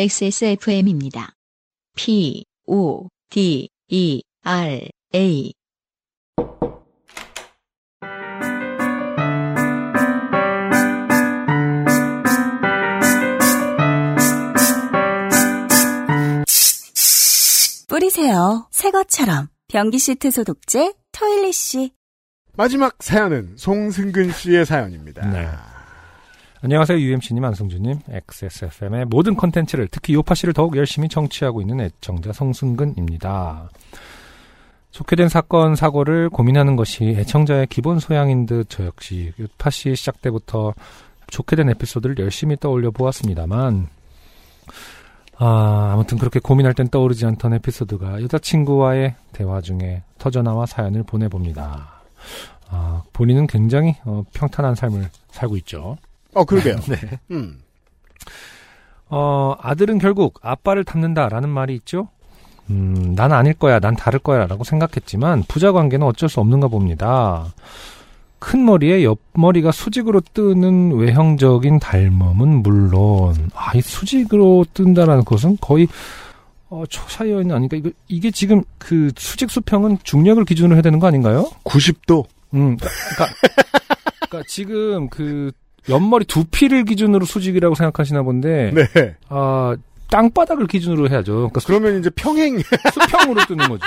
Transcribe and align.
XSFM입니다. 0.00 1.32
P, 1.96 2.44
O, 2.68 3.08
D, 3.30 3.68
E, 3.88 4.22
R, 4.44 4.88
A. 5.12 5.52
뿌리세요. 17.88 18.68
새 18.70 18.92
것처럼. 18.92 19.48
변기 19.66 19.98
시트 19.98 20.30
소독제 20.30 20.94
토일리쉬. 21.10 21.90
마지막 22.56 23.02
사연은 23.02 23.56
송승근 23.56 24.30
씨의 24.30 24.64
사연입니다. 24.64 25.28
네. 25.28 25.48
안녕하세요. 26.60 26.98
UMC님, 26.98 27.44
안승준님. 27.44 28.00
XSFM의 28.10 29.04
모든 29.04 29.36
컨텐츠를 29.36 29.86
특히 29.92 30.14
요파 30.14 30.34
씨를 30.34 30.52
더욱 30.54 30.76
열심히 30.76 31.08
청취하고 31.08 31.60
있는 31.60 31.80
애청자 31.80 32.32
송승근입니다. 32.32 33.70
좋게 34.90 35.14
된 35.14 35.28
사건, 35.28 35.76
사고를 35.76 36.28
고민하는 36.28 36.74
것이 36.74 37.04
애청자의 37.04 37.68
기본 37.68 38.00
소양인 38.00 38.46
듯 38.46 38.68
저 38.68 38.86
역시 38.86 39.32
요파 39.38 39.70
씨 39.70 39.94
시작 39.94 40.20
때부터 40.20 40.74
좋게 41.28 41.54
된 41.54 41.70
에피소드를 41.70 42.18
열심히 42.18 42.56
떠올려 42.56 42.90
보았습니다만, 42.90 43.86
아, 45.36 45.90
아무튼 45.92 46.18
그렇게 46.18 46.40
고민할 46.40 46.74
땐 46.74 46.88
떠오르지 46.88 47.24
않던 47.24 47.54
에피소드가 47.54 48.20
여자친구와의 48.22 49.14
대화 49.32 49.60
중에 49.60 50.02
터져나와 50.18 50.66
사연을 50.66 51.04
보내봅니다. 51.04 52.02
아, 52.68 53.02
본인은 53.12 53.46
굉장히 53.46 53.94
어, 54.04 54.24
평탄한 54.34 54.74
삶을 54.74 55.08
살고 55.30 55.56
있죠. 55.58 55.96
어, 56.34 56.44
그러게요. 56.44 56.76
네. 56.88 56.96
음. 57.30 57.60
어, 59.08 59.54
아들은 59.60 59.98
결국 59.98 60.38
아빠를 60.42 60.84
닮는다라는 60.84 61.48
말이 61.48 61.74
있죠. 61.76 62.08
음, 62.70 63.14
난 63.14 63.32
아닐 63.32 63.54
거야, 63.54 63.80
난 63.80 63.96
다를 63.96 64.18
거야 64.18 64.46
라고 64.46 64.62
생각했지만 64.64 65.44
부자 65.48 65.72
관계는 65.72 66.06
어쩔 66.06 66.28
수 66.28 66.40
없는가 66.40 66.68
봅니다. 66.68 67.46
큰 68.38 68.64
머리에 68.64 69.04
옆머리가 69.04 69.72
수직으로 69.72 70.20
뜨는 70.32 70.92
외형적인 70.92 71.80
닮음은 71.80 72.62
물론, 72.62 73.50
아, 73.54 73.72
이 73.74 73.80
수직으로 73.80 74.66
뜬다라는 74.74 75.24
것은 75.24 75.56
거의 75.60 75.88
어, 76.70 76.84
초사연이 76.88 77.50
아닌가? 77.50 77.76
이거, 77.76 77.90
이게 78.08 78.30
지금 78.30 78.62
그 78.76 79.10
수직 79.16 79.50
수평은 79.50 79.98
중력을 80.02 80.44
기준으로 80.44 80.74
해야 80.74 80.82
되는 80.82 80.98
거 80.98 81.06
아닌가요? 81.06 81.50
90도. 81.64 82.26
음, 82.54 82.76
그러니까, 82.76 83.26
그러니까 84.28 84.42
지금 84.46 85.08
그 85.08 85.50
옆머리 85.88 86.24
두피를 86.26 86.84
기준으로 86.84 87.24
수직이라고 87.24 87.74
생각하시나 87.74 88.22
본데, 88.22 88.72
네. 88.74 89.16
아 89.28 89.76
땅바닥을 90.10 90.66
기준으로 90.66 91.08
해야죠. 91.08 91.34
그러니까 91.34 91.60
수, 91.60 91.66
그러면 91.66 91.98
이제 91.98 92.10
평행. 92.10 92.58
수평으로 92.92 93.44
뜨는 93.46 93.68
거지. 93.68 93.84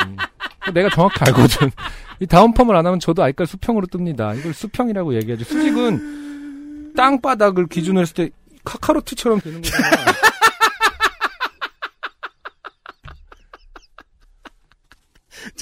내가 0.73 0.89
정확히 0.89 1.19
알거든. 1.25 1.71
이 2.19 2.27
다운 2.27 2.53
펌을 2.53 2.75
안 2.75 2.85
하면 2.85 2.99
저도 2.99 3.23
아이까 3.23 3.45
수평으로 3.45 3.87
뜹니다. 3.87 4.37
이걸 4.37 4.53
수평이라고 4.53 5.15
얘기하죠. 5.15 5.43
수직은 5.43 6.93
땅바닥을 6.95 7.67
기준으로 7.67 8.01
했을 8.01 8.13
때 8.13 8.29
카카로트처럼 8.63 9.41
되는 9.41 9.61
거잖아. 9.61 9.89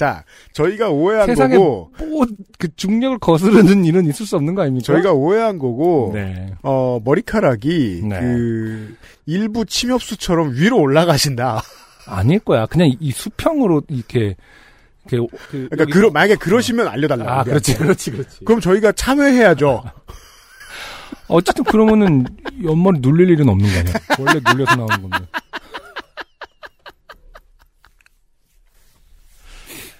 자, 0.00 0.24
저희가 0.54 0.88
오해한 0.88 1.26
세상에 1.26 1.58
거고, 1.58 1.92
뭐그 1.98 2.74
중력을 2.74 3.18
거스르는 3.18 3.84
일은 3.84 4.06
있을 4.06 4.24
수 4.24 4.34
없는 4.36 4.54
거 4.54 4.62
아닙니까? 4.62 4.86
저희가 4.86 5.12
오해한 5.12 5.58
거고, 5.58 6.12
네. 6.14 6.54
어, 6.62 6.98
머리카락이, 7.04 8.00
네. 8.04 8.18
그, 8.18 8.96
일부 9.26 9.66
침엽수처럼 9.66 10.54
위로 10.54 10.78
올라가신다. 10.78 11.62
아닐 12.08 12.38
거야. 12.38 12.64
그냥 12.64 12.88
이, 12.88 12.96
이 12.98 13.10
수평으로 13.10 13.82
이렇게 13.90 14.36
이렇게 15.10 15.36
그 15.50 15.68
그러니까, 15.68 15.84
그러, 15.84 16.10
만약에 16.10 16.36
그러시면 16.36 16.88
알려달라고. 16.88 17.30
아 17.30 17.44
그렇지 17.44 17.76
그렇지 17.76 18.10
그렇지. 18.10 18.44
그럼 18.46 18.58
저희가 18.62 18.92
참여해야죠. 18.92 19.82
어쨌든 21.28 21.62
그러면은 21.64 22.24
옆머리 22.64 23.00
눌릴 23.00 23.28
일은 23.28 23.50
없는 23.50 23.70
거 23.70 23.78
아니야? 23.80 23.94
원래 24.18 24.40
눌려서 24.50 24.76
나오는 24.76 25.02
건데. 25.02 25.26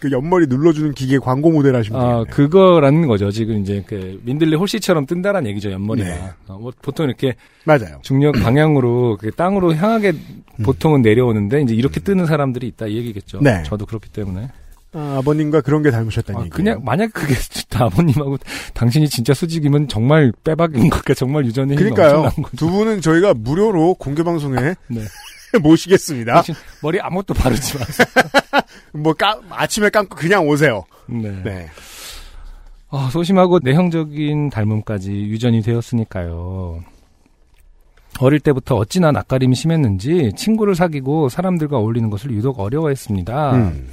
그 0.01 0.11
옆머리 0.11 0.47
눌러주는 0.47 0.93
기계 0.93 1.19
광고 1.19 1.51
모델 1.53 1.77
하시면 1.77 2.01
아 2.01 2.05
되겠네요. 2.25 2.25
그거라는 2.35 3.07
거죠. 3.07 3.31
지금 3.31 3.61
이제 3.61 3.85
그 3.87 4.19
민들레 4.25 4.57
홀씨처럼 4.57 5.07
뜬다란 5.07 5.47
얘기죠. 5.47 5.71
옆머리가. 5.71 6.09
네. 6.09 6.31
어, 6.49 6.59
뭐 6.59 6.73
보통 6.81 7.07
이렇게 7.07 7.35
맞아요. 7.65 7.99
중력 8.03 8.33
방향으로 8.33 9.19
그 9.21 9.31
땅으로 9.31 9.75
향하게 9.75 10.15
보통은 10.65 11.03
내려오는데 11.03 11.61
이제 11.63 11.75
이렇게 11.75 12.01
뜨는 12.01 12.27
사람들이 12.27 12.67
있다 12.69 12.87
이 12.87 12.97
얘기겠죠. 12.97 13.39
음. 13.39 13.45
네. 13.45 13.63
저도 13.65 13.87
그렇기 13.87 14.09
때문에. 14.11 14.49
아, 14.93 15.23
버님과 15.25 15.61
그런 15.61 15.83
게 15.85 15.91
닮으셨다는 15.93 16.41
아, 16.41 16.45
얘기예요. 16.47 16.57
그냥 16.57 16.81
만약 16.85 17.13
그게 17.13 17.35
진짜 17.39 17.85
아버님하고 17.85 18.39
당신이 18.75 19.09
진짜 19.09 19.33
수직이면 19.35 19.87
정말 19.87 20.33
빼박인 20.43 20.89
거니까 20.91 21.15
정말 21.15 21.45
유전이 21.47 21.77
그러니까요. 21.77 22.23
엄청난 22.23 22.33
거죠. 22.43 22.57
두 22.57 22.71
분은 22.71 23.01
저희가 23.01 23.35
무료로 23.35 23.95
공개 23.95 24.25
방송에 24.25 24.75
네. 24.89 25.01
모시겠습니다. 25.63 26.41
대신 26.43 26.55
머리 26.83 27.01
아무것도 27.01 27.35
바르지 27.35 27.79
마세요. 27.79 28.07
뭐 28.93 29.13
까, 29.15 29.41
아침에 29.51 29.89
감고 29.91 30.17
그냥 30.17 30.47
오세요. 30.49 30.85
네. 31.07 31.43
네. 31.43 31.69
아, 32.91 33.09
소심하고 33.13 33.61
내형적인 33.63 34.51
닮음까지 34.51 35.13
유전이 35.13 35.63
되었으니까요. 35.63 36.83
어릴 38.19 38.41
때부터 38.41 38.77
어찌나 38.77 39.13
낯가림이 39.13 39.55
심했는지 39.55 40.33
친구를 40.37 40.75
사귀고 40.75 41.29
사람들과 41.29 41.79
어울리는 41.79 42.11
것을 42.11 42.33
유독 42.33 42.59
어려워했습니다. 42.61 43.53
음. 43.55 43.89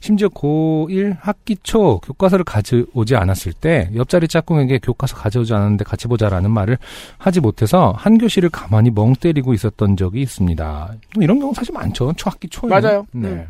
심지어 0.00 0.28
고1 0.28 1.16
학기 1.20 1.56
초 1.62 2.00
교과서를 2.00 2.44
가져오지 2.44 3.16
않았을 3.16 3.52
때 3.52 3.90
옆자리 3.94 4.28
짝꿍에게 4.28 4.78
교과서 4.78 5.14
가져오지 5.16 5.52
않았는데 5.54 5.84
같이 5.84 6.08
보자라는 6.08 6.50
말을 6.50 6.78
하지 7.18 7.40
못해서 7.40 7.92
한 7.96 8.18
교실을 8.18 8.48
가만히 8.48 8.90
멍 8.90 9.14
때리고 9.14 9.52
있었던 9.54 9.96
적이 9.96 10.22
있습니다. 10.22 10.94
이런 11.20 11.38
경우 11.38 11.54
사실 11.54 11.72
많죠. 11.74 12.14
초학기 12.16 12.48
초에. 12.48 12.68
맞아요. 12.70 13.06
네. 13.12 13.28
음. 13.28 13.46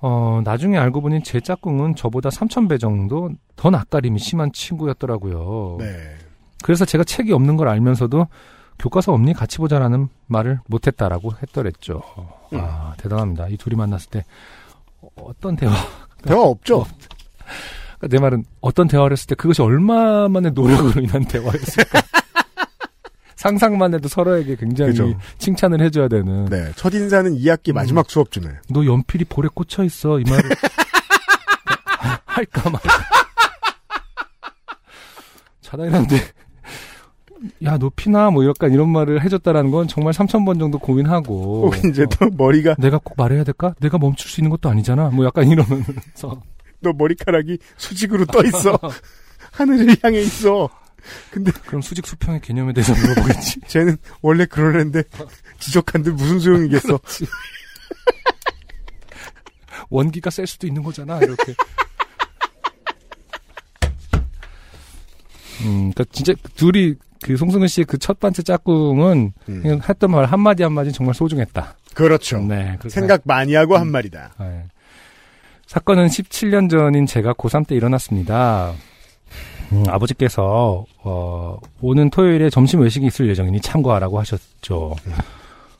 어, 0.00 0.40
나중에 0.44 0.76
알고 0.78 1.00
보니 1.00 1.22
제 1.22 1.40
짝꿍은 1.40 1.94
저보다 1.94 2.28
3,000배 2.30 2.80
정도 2.80 3.30
더 3.54 3.70
낯가림이 3.70 4.18
심한 4.18 4.50
친구였더라고요. 4.52 5.76
네. 5.78 5.94
그래서 6.64 6.84
제가 6.84 7.04
책이 7.04 7.32
없는 7.32 7.56
걸 7.56 7.68
알면서도 7.68 8.26
교과서 8.78 9.12
없니 9.12 9.32
같이 9.32 9.58
보자라는 9.58 10.08
말을 10.26 10.58
못했다라고 10.66 11.32
했더랬죠. 11.42 12.02
음. 12.52 12.58
아, 12.60 12.94
대단합니다. 12.98 13.48
이 13.48 13.56
둘이 13.56 13.76
만났을 13.76 14.10
때 14.10 14.24
어떤 15.16 15.56
대화, 15.56 15.72
대화 16.24 16.40
없죠? 16.40 16.78
어. 16.80 16.86
그러니까 17.98 18.08
내 18.08 18.18
말은 18.18 18.44
어떤 18.60 18.88
대화를 18.88 19.12
했을 19.12 19.26
때 19.28 19.34
그것이 19.34 19.62
얼마만의 19.62 20.52
노력으로 20.52 21.00
인한 21.00 21.24
대화였을까. 21.24 22.02
상상만 23.36 23.92
해도 23.94 24.08
서로에게 24.08 24.54
굉장히 24.56 24.92
그죠. 24.92 25.18
칭찬을 25.38 25.80
해줘야 25.80 26.06
되는. 26.06 26.44
네. 26.44 26.70
첫 26.76 26.94
인사는 26.94 27.34
2학기 27.36 27.72
마지막 27.72 28.08
수업쯤에. 28.08 28.48
너 28.70 28.84
연필이 28.86 29.24
볼에 29.24 29.48
꽂혀 29.52 29.82
있어 29.82 30.20
이 30.20 30.24
말을 30.28 30.50
할까 32.24 32.70
말까. 32.70 32.88
자다 35.60 35.84
일어났는데 35.84 36.16
야너 37.62 37.90
피나 37.96 38.30
뭐 38.30 38.46
약간 38.46 38.72
이런 38.72 38.88
말을 38.90 39.22
해줬다라는 39.24 39.70
건 39.70 39.88
정말 39.88 40.12
3천 40.12 40.44
번 40.44 40.58
정도 40.58 40.78
고민하고 40.78 41.66
혹은 41.66 41.90
이제 41.90 42.02
어, 42.04 42.06
또 42.06 42.30
머리가, 42.30 42.74
내가 42.78 42.98
꼭 42.98 43.14
말해야 43.16 43.44
될까? 43.44 43.74
내가 43.80 43.98
멈출 43.98 44.30
수 44.30 44.40
있는 44.40 44.50
것도 44.50 44.68
아니잖아. 44.68 45.10
뭐 45.10 45.24
약간 45.24 45.48
이러면서 45.48 46.40
너 46.80 46.92
머리카락이 46.92 47.58
수직으로 47.76 48.26
떠 48.26 48.44
있어. 48.44 48.78
하늘을 49.52 49.96
향해 50.02 50.20
있어. 50.20 50.68
근데 51.30 51.50
그럼 51.66 51.82
수직 51.82 52.06
수평의 52.06 52.40
개념에 52.40 52.72
대해서 52.72 52.94
물어보겠지. 52.94 53.60
쟤는 53.66 53.96
원래 54.20 54.46
그러는데 54.46 55.02
지적한데 55.58 56.12
무슨 56.12 56.38
소용이겠어. 56.38 56.98
원기가 59.90 60.30
셀 60.30 60.46
수도 60.46 60.66
있는 60.66 60.82
거잖아. 60.82 61.18
이렇게. 61.18 61.54
음, 65.64 65.92
그니까 65.92 66.04
진짜 66.12 66.34
둘이 66.56 66.94
그 67.22 67.36
송승은 67.36 67.68
씨의 67.68 67.84
그 67.86 67.98
첫 67.98 68.18
번째 68.18 68.42
짝꿍은 68.42 69.32
음. 69.48 69.80
했던 69.88 70.10
말 70.10 70.24
한마디 70.26 70.62
한마디 70.62 70.92
정말 70.92 71.14
소중했다. 71.14 71.76
그렇죠. 71.94 72.40
네. 72.40 72.76
생각 72.88 73.20
많이 73.24 73.54
하고 73.54 73.76
한 73.76 73.90
말이다. 73.90 74.34
네. 74.40 74.64
사건은 75.66 76.08
17년 76.08 76.68
전인 76.68 77.06
제가 77.06 77.32
고3 77.34 77.66
때 77.66 77.74
일어났습니다. 77.74 78.72
음, 79.72 79.84
아버지께서 79.88 80.84
어, 81.02 81.58
오는 81.80 82.10
토요일에 82.10 82.50
점심 82.50 82.80
외식이 82.80 83.06
있을 83.06 83.28
예정이니 83.28 83.60
참고하라고 83.60 84.18
하셨죠. 84.20 84.96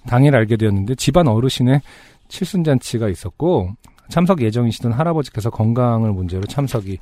당일 0.06 0.34
알게 0.34 0.56
되었는데 0.56 0.94
집안 0.94 1.28
어르신의 1.28 1.82
칠순잔치가 2.28 3.08
있었고 3.08 3.70
참석 4.08 4.40
예정이시던 4.42 4.92
할아버지께서 4.92 5.50
건강을 5.50 6.12
문제로 6.12 6.42
참석이 6.44 6.98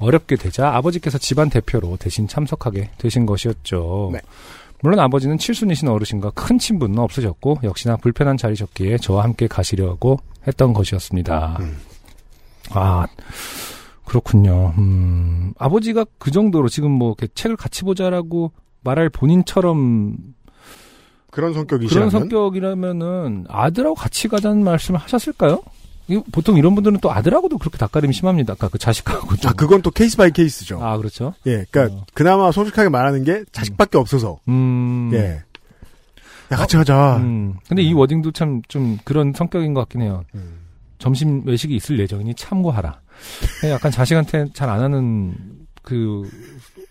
어렵게 0.00 0.36
되자 0.36 0.74
아버지께서 0.74 1.18
집안 1.18 1.50
대표로 1.50 1.96
대신 1.98 2.26
참석하게 2.26 2.90
되신 2.98 3.26
것이었죠. 3.26 4.10
네. 4.12 4.20
물론 4.82 4.98
아버지는 4.98 5.36
칠순이신 5.38 5.88
어르신과 5.88 6.30
큰 6.30 6.58
친분은 6.58 6.98
없으셨고 6.98 7.58
역시나 7.62 7.96
불편한 7.96 8.36
자리셨기에 8.36 8.96
저와 8.96 9.24
함께 9.24 9.46
가시려고 9.46 10.18
했던 10.46 10.72
것이었습니다. 10.72 11.58
음. 11.60 11.76
아 12.70 13.06
그렇군요. 14.06 14.72
음, 14.78 15.52
아버지가 15.58 16.06
그 16.18 16.30
정도로 16.30 16.68
지금 16.68 16.90
뭐 16.90 17.14
이렇게 17.16 17.32
책을 17.32 17.56
같이 17.56 17.82
보자라고 17.82 18.52
말할 18.82 19.10
본인처럼 19.10 20.16
그런 21.30 21.52
성격이시라면 21.52 22.08
그런 22.08 22.20
성격이라면은 22.20 23.46
아들하고 23.48 23.94
같이 23.94 24.28
가자는 24.28 24.64
말씀을 24.64 24.98
하셨을까요? 24.98 25.62
보통 26.32 26.56
이런 26.56 26.74
분들은 26.74 26.98
또 27.00 27.12
아들하고도 27.12 27.58
그렇게 27.58 27.78
낯가림이 27.80 28.12
심합니다. 28.12 28.54
아까 28.54 28.68
그 28.68 28.78
자식하고 28.78 29.36
좀. 29.36 29.50
아 29.50 29.54
그건 29.54 29.82
또 29.82 29.90
case 29.90 30.16
by 30.16 30.30
case죠. 30.30 30.82
아, 30.82 30.96
그렇죠. 30.96 31.34
예, 31.46 31.64
그러니까 31.70 31.96
어. 31.96 32.04
그나마 32.14 32.50
솔직하게 32.52 32.88
말하는 32.88 33.24
게 33.24 33.44
자식밖에 33.52 33.98
없어서 33.98 34.38
음. 34.48 35.10
예. 35.14 35.42
야 36.52 36.56
같이 36.56 36.76
가자. 36.76 37.16
음. 37.18 37.54
근데 37.68 37.82
이 37.82 37.92
워딩도 37.92 38.32
참 38.32 38.62
좀 38.68 38.98
그런 39.04 39.32
성격인 39.34 39.72
것 39.74 39.80
같긴 39.82 40.02
해요. 40.02 40.24
음. 40.34 40.58
점심 40.98 41.42
외식이 41.46 41.74
있을 41.76 41.98
예정이니 42.00 42.34
참고하라. 42.34 43.00
약간 43.70 43.90
자식한테 43.90 44.46
잘 44.52 44.68
안 44.68 44.80
하는 44.82 45.34
그 45.82 46.28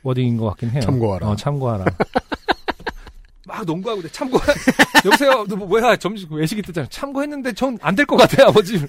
워딩인 0.04 0.38
것 0.38 0.45
같긴 0.48 0.69
해요. 0.72 0.81
참고하라. 0.81 1.27
어, 1.27 1.36
참고하라. 1.36 1.86
막 3.59 3.65
농구하고 3.65 4.01
돼. 4.01 4.09
참고하라. 4.09 4.53
여보세요. 5.06 5.45
너 5.47 5.56
뭐- 5.56 5.67
뭐야? 5.67 5.95
점심 5.97 6.31
외식이 6.31 6.61
뜨잖아. 6.61 6.88
참고했는데 6.89 7.53
전 7.53 7.77
안 7.81 7.95
될 7.95 8.06
것 8.06 8.15
같아요, 8.17 8.47
아버지. 8.47 8.79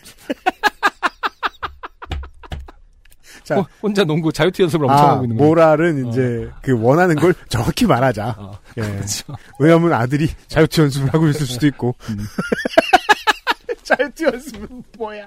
자. 3.45 3.59
어, 3.59 3.67
혼자 3.83 4.05
농구 4.05 4.33
자유투 4.33 4.63
연습을 4.63 4.87
엄청 4.87 4.99
아, 5.07 5.11
하고 5.13 5.25
있는 5.25 5.37
거예요. 5.37 5.49
모랄은 5.49 6.09
이제 6.09 6.51
그 6.63 6.79
원하는 6.81 7.17
걸 7.17 7.35
정확히 7.49 7.85
말하자. 7.87 8.37
어, 8.39 8.59
예. 8.77 8.83
그렇죠. 8.83 9.35
왜냐하면 9.59 9.93
아들이 9.93 10.29
자유투 10.47 10.83
연습을 10.83 11.13
하고 11.13 11.27
있을 11.29 11.47
수도 11.47 11.67
있고. 11.67 11.97
음. 12.11 12.19
자유투 13.83 14.25
연습은 14.27 14.83
뭐야? 14.99 15.27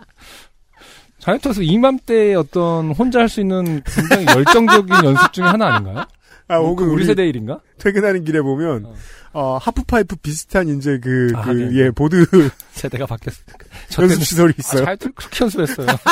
자유투에서 1.20 1.62
이맘때 1.64 2.34
어떤 2.36 2.92
혼자 2.92 3.20
할 3.20 3.30
수 3.30 3.42
있는 3.42 3.82
굉장히 3.86 4.26
열정적인 4.28 4.94
연습 5.04 5.34
중에 5.34 5.46
하나 5.46 5.76
아닌가요? 5.76 6.06
아, 6.48 6.58
혹은 6.58 6.86
우리 6.88 6.96
우리 6.96 7.06
세대 7.06 7.28
일인가? 7.28 7.60
퇴근하는 7.78 8.24
길에 8.24 8.42
보면 8.42 8.86
어. 8.86 8.96
어, 9.34 9.58
하프파이프 9.58 10.18
비슷한 10.18 10.68
이제 10.70 11.00
그, 11.02 11.32
아, 11.36 11.42
그, 11.44 11.52
네. 11.52 11.80
예, 11.86 11.92
보드 11.92 12.26
세대가 12.72 13.06
바뀌었으니까. 13.06 13.58
저 13.90 14.04
연습 14.04 14.16
때는 14.16 14.26
시설이 14.26 14.50
아, 14.52 14.56
있어요. 14.60 14.86
자유투를 14.86 15.14
그렇게 15.16 15.44
연습했어요. 15.44 15.88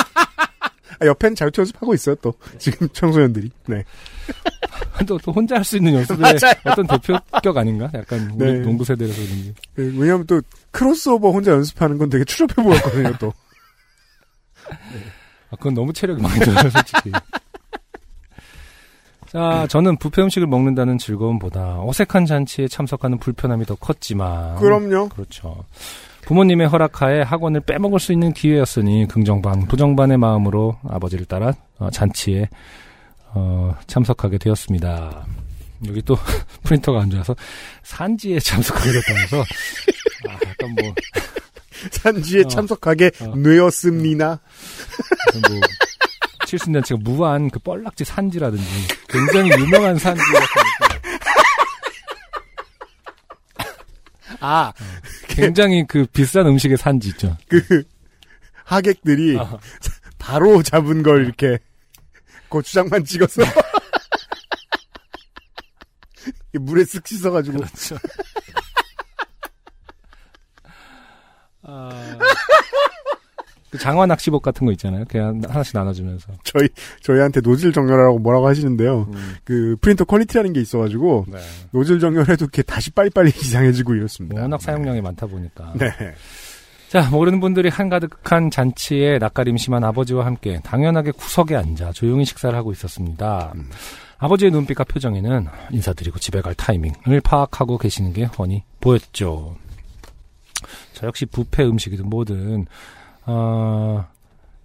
아, 1.00 1.06
옆엔 1.06 1.36
자유투 1.36 1.62
연습하고 1.62 1.94
있어요, 1.94 2.16
또. 2.16 2.34
지금 2.58 2.88
청소년들이. 2.90 3.52
네. 3.68 3.84
또, 5.08 5.18
또 5.20 5.32
혼자 5.32 5.56
할 5.56 5.64
수 5.64 5.78
있는 5.78 5.94
연습의. 5.96 6.36
어떤 6.66 6.88
대표격 6.88 7.58
아닌가? 7.58 7.90
약간 7.94 8.32
우리 8.36 8.54
네. 8.54 8.60
농구 8.60 8.84
세대라서 8.86 9.16
그런지. 9.22 9.54
그, 9.76 9.96
왜냐면 9.98 10.26
또, 10.28 10.42
크로스오버 10.72 11.32
혼자 11.32 11.52
연습하는 11.52 11.98
건 11.98 12.10
되게 12.10 12.24
추접해 12.24 12.64
보였거든요, 12.64 13.14
또. 13.20 13.34
아, 15.50 15.56
그건 15.58 15.74
너무 15.74 15.92
체력이 15.94 16.22
많이 16.22 16.40
들어요, 16.40 16.70
솔직히. 16.70 17.12
자, 19.32 19.66
저는 19.70 19.96
부페 19.96 20.22
음식을 20.24 20.46
먹는다는 20.46 20.98
즐거움보다 20.98 21.82
어색한 21.82 22.26
잔치에 22.26 22.68
참석하는 22.68 23.18
불편함이 23.18 23.66
더 23.66 23.76
컸지만. 23.76 24.58
그럼요. 24.58 25.08
그렇죠. 25.08 25.64
부모님의 26.24 26.68
허락하에 26.68 27.22
학원을 27.22 27.62
빼먹을 27.62 27.98
수 28.02 28.12
있는 28.12 28.34
기회였으니 28.34 29.08
긍정반, 29.08 29.68
부정반의 29.68 30.18
마음으로 30.18 30.78
아버지를 30.86 31.26
따라 31.26 31.54
어, 31.80 31.90
잔치에 31.90 32.50
어, 33.34 33.74
참석하게 33.88 34.38
되었습니다. 34.38 35.26
여기 35.88 36.02
또 36.02 36.18
프린터가 36.64 37.02
안 37.02 37.10
좋아서 37.10 37.34
산지에 37.84 38.40
참석하게 38.40 38.92
됐다면서 38.92 39.42
아, 40.30 40.34
약간 40.46 40.76
뭐, 40.76 40.94
산지에 41.92 42.42
어. 42.42 42.48
참석하게 42.50 43.12
어. 43.22 43.36
뇌었습니다. 43.38 44.42
뭐 45.50 45.60
칠순잔치가 46.52 47.00
무한 47.02 47.50
그 47.50 47.58
뻘락지 47.60 48.04
산지라든지 48.04 48.66
굉장히 49.08 49.52
유명한 49.52 49.98
산지 49.98 50.22
같은 50.22 50.46
느낌. 50.82 51.02
아, 54.42 54.74
굉장히 55.30 55.86
그 55.88 56.06
비싼 56.08 56.46
음식의 56.48 56.76
산지 56.76 57.08
있죠. 57.10 57.38
그, 57.48 57.84
하객들이 58.66 59.38
어. 59.38 59.62
바로 60.18 60.62
잡은 60.62 61.04
걸 61.04 61.24
이렇게 61.26 61.58
고추장만 62.50 63.06
찍어서 63.06 63.44
물에 66.52 66.84
쓱 66.84 67.08
씻어가지고 67.08 67.60
그렇죠. 67.60 67.96
아, 71.64 72.18
그 73.72 73.78
장화 73.78 74.06
낚시복 74.06 74.42
같은 74.42 74.66
거 74.66 74.74
있잖아요. 74.74 75.06
그냥 75.08 75.42
하나씩 75.48 75.76
나눠주면서. 75.76 76.34
저희 76.44 76.68
저희한테 77.02 77.40
노즐 77.40 77.72
정렬하라고 77.72 78.20
뭐라고 78.20 78.48
하시는데요. 78.48 79.08
음, 79.14 79.36
그 79.46 79.78
프린터 79.80 80.04
quality라는 80.04 80.52
게 80.52 80.60
있어가지고 80.60 81.26
네. 81.30 81.40
노즐 81.72 82.00
정렬해도 82.00 82.46
이렇게 82.46 82.64
다시 82.64 82.92
빨리빨리 82.92 83.30
이상해지고 83.42 83.96
이렇습니다. 83.96 84.42
워낙 84.42 84.62
사용량이 84.62 85.00
많다 85.02 85.26
보니까. 85.26 85.74
네. 85.78 85.90
자, 86.90 87.10
모르는 87.10 87.40
분들이 87.40 87.70
한가득한 87.70 88.52
잔치에 88.52 89.18
낯가림 89.18 89.56
심한 89.56 89.86
아버지와 89.86 90.26
함께 90.26 90.60
당연하게 90.66 91.12
구석에 91.12 91.56
앉아 91.56 91.94
조용히 91.94 92.26
식사를 92.26 92.54
하고 92.54 92.74
있었습니다. 92.74 93.54
음. 93.56 93.70
아버지의 94.18 94.52
눈빛과 94.52 94.84
표정에는 94.84 95.48
인사드리고 95.72 96.20
집에 96.20 96.42
갈 96.42 96.54
타이밍을 96.54 97.22
파악하고 97.24 97.78
계시는 97.78 98.12
게 98.12 98.26
훤히 98.26 98.64
보였죠. 98.82 99.56
저 100.92 101.08
역시 101.08 101.26
부페 101.26 101.64
음식이든 101.64 102.10
뭐든 102.10 102.68
어, 103.26 104.06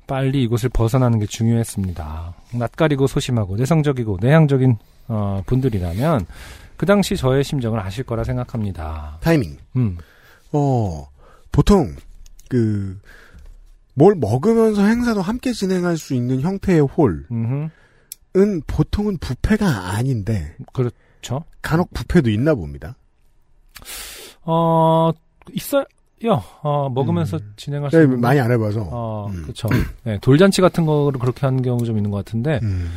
빨리 0.06 0.42
이곳을 0.44 0.68
벗어나는 0.70 1.18
게 1.18 1.26
중요했습니다. 1.26 2.34
낯가리고 2.54 3.06
소심하고 3.06 3.56
내성적이고 3.56 4.18
내향적인 4.20 4.76
어, 5.08 5.42
분들이라면 5.46 6.26
그 6.76 6.86
당시 6.86 7.16
저의 7.16 7.44
심정을 7.44 7.80
아실 7.80 8.04
거라 8.04 8.24
생각합니다. 8.24 9.18
타이밍. 9.20 9.56
음, 9.76 9.98
어 10.52 11.08
보통 11.50 11.94
그 12.48 12.98
뭘 13.96 14.14
먹으면서 14.14 14.84
행사도 14.84 15.22
함께 15.22 15.52
진행할 15.52 15.96
수 15.96 16.12
있는 16.14 16.42
형태의 16.42 16.80
홀은 16.80 17.26
음흠. 17.30 18.60
보통은 18.66 19.16
부페가 19.16 19.94
아닌데 19.94 20.54
그렇죠. 20.74 21.44
간혹 21.62 21.92
부페도 21.94 22.28
있나 22.28 22.54
봅니다. 22.54 22.94
어, 24.42 25.12
있어요. 25.52 25.84
어, 26.62 26.88
먹으면서 26.94 27.38
진행할 27.56 27.90
수 27.90 27.96
네, 27.98 28.04
있는. 28.04 28.20
많이 28.20 28.40
안 28.40 28.50
해봐서. 28.50 28.80
어, 28.90 29.28
음. 29.30 29.42
그렇죠. 29.42 29.68
네, 30.04 30.18
돌잔치 30.20 30.60
같은 30.60 30.86
거를 30.86 31.20
그렇게 31.20 31.40
하는 31.46 31.62
경우 31.62 31.84
좀 31.84 31.96
있는 31.96 32.10
것 32.10 32.24
같은데 32.24 32.58
음. 32.62 32.90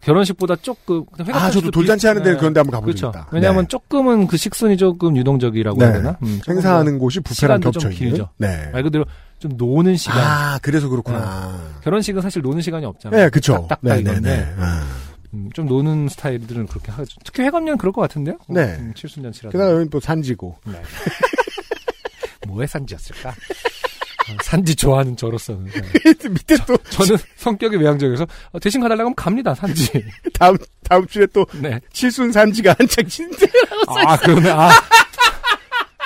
결혼식보다 0.00 0.56
조금 0.56 1.04
아, 1.32 1.50
저도 1.50 1.70
돌잔치 1.70 2.02
비슷- 2.02 2.08
하는 2.08 2.22
데는 2.22 2.36
네, 2.36 2.40
그런 2.40 2.52
데 2.54 2.60
한번 2.60 2.80
그렇죠. 2.82 3.08
있다. 3.08 3.28
왜냐하면 3.32 3.64
네. 3.64 3.68
조금은 3.68 4.26
그 4.28 4.36
식순이 4.36 4.76
조금 4.76 5.16
유동적이라고 5.16 5.78
네. 5.78 5.84
해야 5.86 5.92
되나? 5.94 6.16
음, 6.22 6.40
행사하는 6.48 6.98
곳이 6.98 7.20
부페랑 7.20 7.58
시간도 7.60 7.70
좀 7.72 7.82
겹쳐 7.82 7.94
있는. 7.94 8.10
길죠. 8.16 8.28
네. 8.38 8.70
말 8.72 8.82
그대로 8.82 9.04
좀 9.38 9.52
노는 9.56 9.96
시간. 9.96 10.18
아, 10.18 10.58
그래서 10.62 10.88
그렇구나. 10.88 11.58
결혼식은 11.82 12.22
사실 12.22 12.42
노는 12.42 12.62
시간이 12.62 12.86
없잖아요. 12.86 13.24
네, 13.24 13.28
그쵸. 13.28 13.66
딱딱 13.68 13.78
네, 13.82 13.94
네, 13.94 14.00
이건데 14.00 14.36
네. 14.36 14.54
아. 14.58 14.86
음, 15.34 15.50
좀 15.52 15.66
노는 15.66 16.08
스타일들은 16.08 16.66
그렇게 16.68 16.90
하죠. 16.92 17.16
특히 17.24 17.42
회감년 17.42 17.76
그럴 17.76 17.92
것 17.92 18.00
같은데요? 18.00 18.38
네. 18.48 18.76
음, 18.78 18.92
칠순잔치라든지. 18.96 19.52
게다가 19.52 19.78
여기 19.78 19.90
또 19.90 20.00
산지고. 20.00 20.56
네. 20.64 20.80
뭐의 22.48 22.66
산지였을까? 22.68 23.30
어, 23.30 24.36
산지 24.42 24.74
좋아하는 24.74 25.16
저로서는. 25.16 25.64
네. 25.66 25.82
밑에 26.28 26.56
또 26.66 26.76
저는 26.90 27.16
성격이 27.36 27.76
외향적이어서 27.76 28.26
어, 28.52 28.58
대신 28.58 28.80
가달라고 28.80 29.06
하면 29.08 29.14
갑니다, 29.14 29.54
산지. 29.54 29.90
다음, 30.34 30.56
다음 30.84 31.06
주에 31.06 31.26
또 31.32 31.46
네. 31.54 31.80
칠순 31.92 32.32
산지가 32.32 32.74
한창 32.78 33.06
친데. 33.06 33.46
아, 33.86 34.16
그러네. 34.18 34.50
아. 34.50 34.70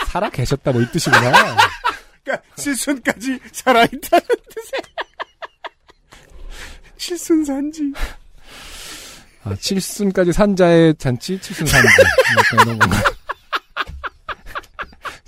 살아 0.07 0.29
계셨다, 0.29 0.73
뭐 0.73 0.83
이 0.83 0.87
뜻이구나. 0.93 1.21
그러니까 2.23 2.47
칠순까지 2.57 3.39
살아있다는 3.53 4.27
뜻에. 4.55 4.71
칠순 6.99 7.45
산지. 7.45 7.83
아, 9.45 9.57
칠순까지 9.57 10.33
산자의 10.33 10.95
잔치, 10.99 11.41
칠순 11.41 11.67
산지. 11.67 11.89
약간 12.39 12.67
이런 12.67 12.79
건가. 12.79 13.03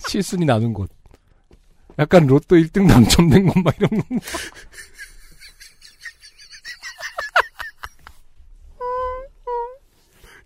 칠순이 0.06 0.44
나눈 0.44 0.72
곳. 0.72 0.88
약간 1.98 2.26
로또 2.26 2.56
1등 2.56 2.88
당첨된 2.88 3.46
곳, 3.46 3.62
막 3.62 3.74
이런 3.78 3.90
거. 3.90 4.04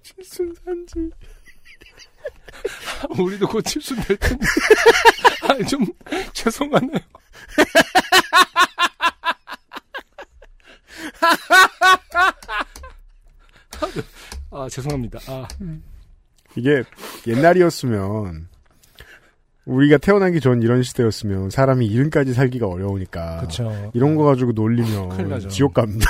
칠순 0.03 0.55
산지. 0.65 1.11
우리도 3.19 3.47
곧 3.49 3.63
칠순 3.63 3.97
될 4.03 4.17
텐데. 4.17 4.47
아, 5.43 5.65
좀, 5.67 5.87
죄송하네요. 6.33 6.99
아, 14.51 14.69
죄송합니다. 14.69 15.21
아, 15.29 15.47
이게 16.57 16.83
옛날이었으면 17.27 18.49
우리가 19.69 19.99
태어나기 19.99 20.41
전 20.41 20.63
이런 20.63 20.83
시대였으면 20.83 21.51
사람이 21.51 21.87
이름까지 21.87 22.33
살기가 22.33 22.67
어려우니까 22.67 23.37
그렇죠. 23.41 23.91
이런 23.93 24.17
거 24.17 24.25
가지고 24.25 24.53
놀리면. 24.53 25.49
지옥 25.51 25.75
갑니다. 25.75 26.07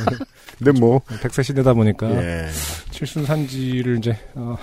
근데 0.58 0.80
뭐 0.80 1.00
백세 1.20 1.42
시대다 1.42 1.74
보니까 1.74 2.10
예. 2.10 2.48
칠순산지를 2.90 3.98
이제 3.98 4.16
어, 4.34 4.56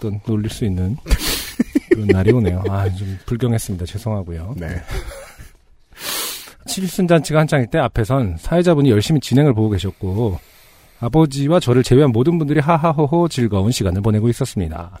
떤 0.00 0.20
놀릴 0.26 0.50
수 0.50 0.64
있는 0.64 0.96
그런 1.90 2.06
날이 2.08 2.32
오네요. 2.32 2.62
아, 2.68 2.88
좀 2.90 3.18
불경했습니다. 3.24 3.86
죄송하고요. 3.86 4.54
네. 4.58 4.82
칠순잔치가 6.66 7.40
한창일 7.40 7.68
때 7.68 7.78
앞에선 7.78 8.36
사회자분이 8.38 8.90
열심히 8.90 9.20
진행을 9.20 9.54
보고 9.54 9.70
계셨고 9.70 10.38
아버지와 11.00 11.60
저를 11.60 11.82
제외한 11.82 12.10
모든 12.10 12.38
분들이 12.38 12.60
하하호호 12.60 13.28
즐거운 13.28 13.70
시간을 13.70 14.02
보내고 14.02 14.28
있었습니다. 14.28 14.98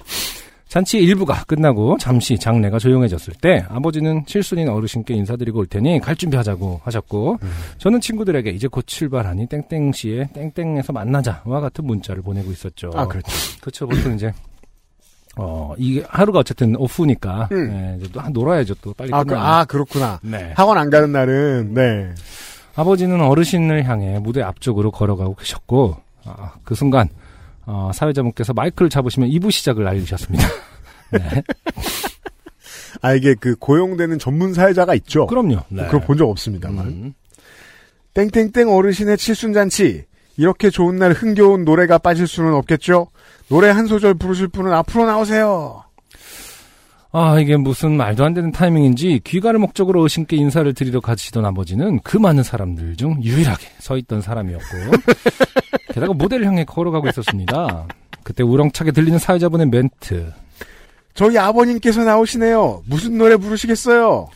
잔치 0.74 0.98
일부가 0.98 1.44
끝나고 1.44 1.98
잠시 2.00 2.36
장례가 2.36 2.80
조용해졌을 2.80 3.32
때 3.40 3.64
아버지는 3.68 4.26
칠순인 4.26 4.68
어르신께 4.68 5.14
인사드리고 5.14 5.60
올 5.60 5.66
테니 5.68 6.00
갈 6.00 6.16
준비하자고 6.16 6.80
하셨고 6.82 7.38
저는 7.78 8.00
친구들에게 8.00 8.50
이제 8.50 8.66
곧 8.66 8.84
출발하니 8.84 9.46
땡땡 9.46 9.92
시에 9.92 10.28
땡땡에서 10.34 10.92
만나자와 10.92 11.60
같은 11.60 11.86
문자를 11.86 12.22
보내고 12.22 12.50
있었죠. 12.50 12.90
아 12.92 13.06
그렇죠. 13.06 13.28
그렇죠. 13.60 13.86
보통 13.86 14.14
이제 14.16 14.32
어 15.36 15.74
이게 15.78 16.04
하루가 16.08 16.40
어쨌든 16.40 16.74
오프니까 16.74 17.50
음. 17.52 17.70
예, 17.72 18.00
이제 18.00 18.10
또 18.12 18.18
한- 18.20 18.32
놀아야죠. 18.32 18.74
또 18.82 18.92
빨리 18.94 19.14
아, 19.14 19.22
그, 19.22 19.28
끝나면. 19.28 19.48
아 19.48 19.64
그렇구나. 19.66 20.18
네. 20.24 20.54
학원 20.56 20.76
안 20.76 20.90
가는 20.90 21.12
날은 21.12 21.72
네. 21.74 22.12
아버지는 22.74 23.20
어르신을 23.20 23.84
향해 23.84 24.18
무대 24.18 24.42
앞쪽으로 24.42 24.90
걸어가고 24.90 25.36
계셨고 25.36 25.98
아, 26.24 26.54
그 26.64 26.74
순간 26.74 27.08
어, 27.66 27.90
사회자분께서 27.94 28.52
마이크를 28.52 28.90
잡으시면 28.90 29.28
2부 29.30 29.50
시작을 29.50 29.86
알리셨습니다. 29.88 30.46
네. 31.12 31.20
아 33.02 33.12
이게 33.14 33.34
그 33.34 33.54
고용되는 33.56 34.18
전문 34.18 34.54
사회자가 34.54 34.94
있죠. 34.94 35.26
그럼요. 35.26 35.60
네. 35.68 35.84
그걸 35.86 36.00
본 36.02 36.16
적 36.16 36.28
없습니다만. 36.28 36.86
음. 36.86 37.14
땡땡땡 38.14 38.68
어르신의 38.70 39.16
칠순잔치. 39.18 40.04
이렇게 40.36 40.70
좋은 40.70 40.96
날 40.96 41.12
흥겨운 41.12 41.64
노래가 41.64 41.98
빠질 41.98 42.26
수는 42.26 42.54
없겠죠? 42.54 43.08
노래 43.48 43.68
한 43.70 43.86
소절 43.86 44.14
부르실 44.14 44.48
분은 44.48 44.72
앞으로 44.72 45.06
나오세요. 45.06 45.84
아 47.12 47.38
이게 47.38 47.56
무슨 47.56 47.96
말도 47.96 48.24
안 48.24 48.34
되는 48.34 48.50
타이밍인지 48.50 49.20
귀가를 49.22 49.60
목적으로 49.60 50.00
어르신께 50.00 50.36
인사를 50.36 50.72
드리러 50.74 51.00
가시던 51.00 51.44
아버지는 51.44 52.00
그 52.02 52.16
많은 52.16 52.42
사람들 52.42 52.96
중 52.96 53.22
유일하게 53.22 53.68
서 53.78 53.96
있던 53.96 54.20
사람이었고 54.20 54.64
게다가 55.94 56.12
무대를 56.12 56.44
향해 56.44 56.64
걸어가고 56.64 57.08
있었습니다. 57.08 57.86
그때 58.24 58.42
우렁차게 58.42 58.90
들리는 58.90 59.16
사회자분의 59.16 59.68
멘트 59.68 60.32
저희 61.14 61.38
아버님께서 61.38 62.02
나오시네요. 62.02 62.82
무슨 62.86 63.16
노래 63.16 63.36
부르시겠어요? 63.36 64.28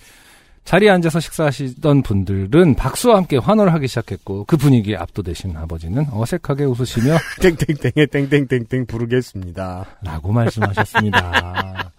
자리에 0.65 0.91
앉아서 0.91 1.19
식사하시던 1.19 2.03
분들은 2.03 2.77
박수와 2.77 3.17
함께 3.17 3.38
환호를 3.38 3.73
하기 3.75 3.88
시작했고 3.88 4.45
그 4.45 4.57
분위기에 4.57 4.97
압도되신 4.97 5.57
아버지는 5.57 6.07
어색하게 6.12 6.65
웃으시며 6.65 7.17
땡땡땡에 7.43 8.07
땡땡땡땡 8.07 8.87
부르겠습니다. 8.87 9.87
라고 10.03 10.31
말씀하셨습니다. 10.31 11.91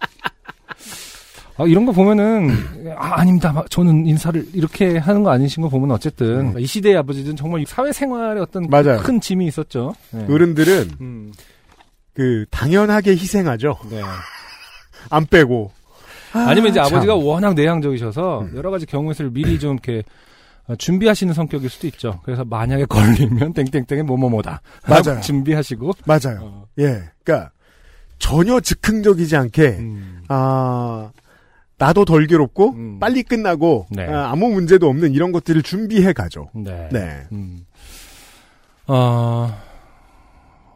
아, 1.60 1.66
이런 1.66 1.84
거 1.84 1.92
보면은 1.92 2.50
아, 2.96 3.20
아닙니다. 3.20 3.52
막 3.52 3.70
저는 3.70 4.06
인사를 4.06 4.46
이렇게 4.54 4.96
하는 4.96 5.22
거 5.22 5.30
아니신 5.30 5.62
거 5.62 5.68
보면 5.68 5.90
어쨌든 5.90 6.58
이 6.58 6.64
시대의 6.64 6.96
아버지는 6.96 7.36
정말 7.36 7.64
사회생활에 7.66 8.40
어떤 8.40 8.64
음. 8.64 8.70
맞아요. 8.70 9.00
큰 9.02 9.20
짐이 9.20 9.46
있었죠. 9.46 9.94
네. 10.12 10.24
어른들은 10.28 10.90
음, 11.00 11.32
그 12.14 12.46
당연하게 12.50 13.12
희생하죠. 13.12 13.76
네. 13.90 14.00
안 15.10 15.26
빼고. 15.26 15.70
아 16.32 16.54
니면 16.54 16.70
이제 16.70 16.80
참. 16.80 16.86
아버지가 16.86 17.14
워낙 17.16 17.54
내향적이셔서 17.54 18.40
음. 18.42 18.52
여러 18.56 18.70
가지 18.70 18.86
경우를 18.86 19.30
미리 19.30 19.58
좀 19.58 19.72
이렇게 19.74 20.02
어, 20.66 20.76
준비하시는 20.76 21.34
성격일 21.34 21.68
수도 21.68 21.86
있죠. 21.88 22.20
그래서 22.24 22.44
만약에 22.44 22.86
걸리면 22.88 23.52
땡땡땡의 23.52 24.04
뭐뭐뭐다. 24.04 24.62
맞아요. 24.88 25.20
준비하시고 25.20 25.92
맞아요. 26.06 26.38
어, 26.40 26.66
예. 26.78 27.02
그러니까 27.22 27.50
전혀 28.18 28.60
즉흥적이지 28.60 29.36
않게 29.36 29.66
음, 29.78 30.22
아 30.28 31.10
나도 31.80 32.04
덜 32.04 32.26
괴롭고 32.26 32.70
음. 32.74 32.98
빨리 33.00 33.22
끝나고 33.22 33.86
네. 33.90 34.06
아, 34.06 34.30
아무 34.30 34.50
문제도 34.50 34.86
없는 34.88 35.12
이런 35.14 35.32
것들을 35.32 35.62
준비해 35.62 36.12
가죠. 36.12 36.50
네. 36.54 36.88
네. 36.92 37.22
음. 37.32 37.64
어, 38.86 39.50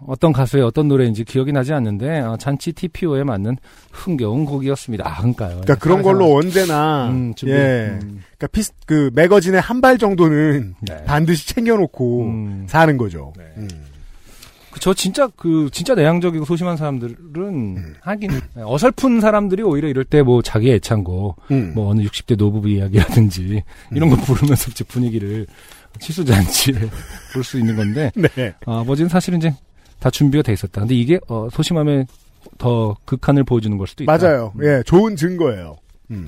어떤 0.06 0.32
가수의 0.32 0.62
어떤 0.64 0.88
노래인지 0.88 1.24
기억이 1.24 1.52
나지 1.52 1.72
않는데 1.74 2.20
어, 2.20 2.36
잔치 2.38 2.72
TPO에 2.72 3.22
맞는 3.24 3.56
흥겨운 3.92 4.44
곡이었습니다. 4.46 5.06
아, 5.06 5.16
그러니까요. 5.18 5.48
그러니까 5.60 5.74
그런 5.76 6.02
걸로 6.02 6.34
언제나 6.36 7.08
음. 7.10 7.34
예. 7.46 7.98
음, 8.02 8.22
그러니까 8.38 8.46
피스 8.50 8.72
그 8.86 9.10
magazine의 9.14 9.60
한 9.60 9.80
발 9.80 9.98
정도는 9.98 10.74
네. 10.80 11.04
반드시 11.04 11.46
챙겨놓고 11.54 12.22
음. 12.22 12.66
사는 12.68 12.96
거죠. 12.96 13.32
네. 13.36 13.44
음. 13.58 13.68
그저 14.74 14.92
진짜 14.92 15.28
그 15.36 15.68
진짜 15.72 15.94
내향적이고 15.94 16.44
소심한 16.44 16.76
사람들은 16.76 17.94
하긴 18.00 18.30
어설픈 18.56 19.20
사람들이 19.20 19.62
오히려 19.62 19.88
이럴 19.88 20.04
때 20.04 20.20
뭐 20.22 20.42
자기 20.42 20.72
애창곡 20.72 21.36
음. 21.52 21.72
뭐 21.76 21.90
어느 21.90 22.00
60대 22.02 22.36
노부부 22.36 22.68
이야기라든지 22.68 23.62
이런 23.92 24.08
거 24.10 24.16
부르면서 24.16 24.70
이제 24.72 24.82
분위기를 24.84 25.46
치수잔치에 26.00 26.74
볼 27.32 27.44
수 27.44 27.58
있는 27.58 27.76
건데 27.76 28.10
네. 28.16 28.52
아, 28.66 28.80
아버지는 28.80 29.08
사실은 29.08 29.38
이제 29.38 29.54
다 30.00 30.10
준비가 30.10 30.42
돼 30.42 30.52
있었다. 30.52 30.80
근데 30.80 30.94
이게 30.96 31.20
어, 31.28 31.48
소심함에 31.52 32.06
더 32.58 32.96
극한을 33.04 33.44
보여주는 33.44 33.76
걸 33.78 33.86
수도 33.86 34.02
있다. 34.04 34.16
맞아요. 34.16 34.52
음. 34.56 34.64
예, 34.64 34.82
좋은 34.84 35.14
증거예요. 35.14 35.76
음. 36.10 36.26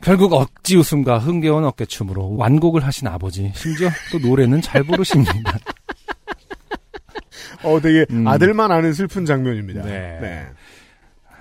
결국 0.00 0.32
억지 0.32 0.76
웃음과 0.76 1.18
흥겨운 1.18 1.64
어깨춤으로 1.64 2.36
완곡을 2.36 2.84
하신 2.84 3.08
아버지. 3.08 3.52
심지어 3.54 3.88
또 4.12 4.18
노래는 4.18 4.60
잘 4.60 4.82
부르십니다. 4.84 5.58
어, 7.64 7.80
되게 7.80 8.06
음. 8.10 8.26
아들만 8.26 8.70
아는 8.70 8.92
슬픈 8.92 9.24
장면입니다. 9.24 9.82
네. 9.82 10.46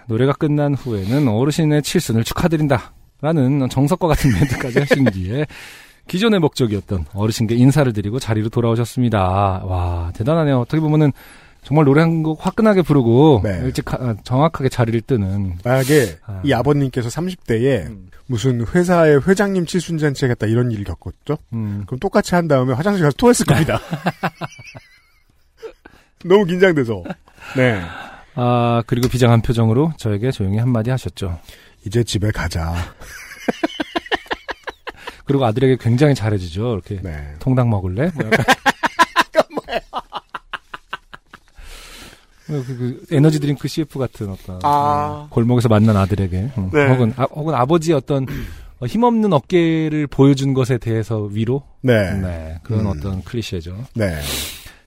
노래가 0.08 0.34
끝난 0.34 0.74
후에는 0.74 1.28
어르신의 1.28 1.84
칠순을 1.84 2.24
축하드린다. 2.24 2.94
라는 3.22 3.70
정석과 3.70 4.08
같은 4.08 4.32
멘트까지 4.32 4.80
하신 4.80 5.04
뒤에 5.06 5.46
기존의 6.08 6.40
목적이었던 6.40 7.06
어르신께 7.13 7.54
인사를 7.56 7.94
드리고 7.94 8.18
자리로 8.18 8.50
돌아오셨습니다. 8.50 9.20
와, 9.63 10.12
대단하네요. 10.16 10.60
어떻게 10.60 10.80
보면은 10.82 11.12
정말 11.63 11.86
노래 11.86 12.01
한 12.01 12.24
곡 12.24 12.44
화끈하게 12.44 12.82
부르고 12.82 13.42
네. 13.44 13.62
일찍 13.63 13.86
가- 13.86 13.98
아, 14.01 14.16
정확하게 14.24 14.70
자리를 14.70 15.00
뜨는 15.01 15.60
만약에 15.63 16.18
아. 16.25 16.42
이 16.44 16.51
아버님께서 16.51 17.10
30대에 17.10 17.86
음. 17.86 18.08
무슨 18.25 18.66
회사의 18.66 19.22
회장님 19.28 19.68
칠순잔치에 19.68 20.28
갔다 20.30 20.48
이런 20.48 20.72
일을 20.72 20.84
겪었죠? 20.86 21.38
음, 21.54 21.84
그럼 21.86 22.00
똑같이 22.00 22.34
한 22.34 22.48
다음에 22.48 22.74
화장실 22.74 23.04
가서 23.04 23.16
토했을 23.18 23.46
겁니다. 23.46 23.80
너무 26.25 26.46
긴장돼서. 26.46 27.04
네. 27.56 27.82
아, 28.36 28.84
그리고 28.88 29.08
비장한 29.08 29.42
표정으로 29.42 29.94
저에게 29.98 30.32
조용히 30.32 30.58
한마디 30.58 30.90
하셨죠. 30.90 31.40
이제 31.86 32.04
집에 32.04 32.32
가자. 32.32 32.74
그리고 35.25 35.46
아들에게 35.46 35.78
굉장히 35.80 36.16
잘해주죠. 36.16 36.74
이렇게 36.74 37.00
네. 37.01 37.36
통닭 37.40 37.68
먹을래? 37.68 38.12
뭐 38.13 38.25
약간. 38.25 38.46
그, 42.51 42.66
그 42.66 43.16
에너지 43.16 43.40
드링크 43.40 43.68
CF 43.68 43.98
같은 43.98 44.30
어떤 44.30 44.60
아. 44.63 45.24
음, 45.24 45.30
골목에서 45.30 45.70
만난 45.70 45.96
아들에게 45.96 46.51
음, 46.58 46.70
네. 46.74 46.88
혹은 46.88 47.13
아, 47.16 47.24
혹은 47.32 47.54
아버지의 47.54 47.96
어떤 47.96 48.28
어, 48.80 48.86
힘없는 48.86 49.32
어깨를 49.32 50.08
보여준 50.08 50.54
것에 50.54 50.78
대해서 50.78 51.22
위로 51.22 51.63
네. 51.82 52.13
네, 52.13 52.60
그런 52.63 52.82
음. 52.82 52.88
어떤 52.88 53.24
클리셰죠. 53.24 53.86
네. 53.96 54.20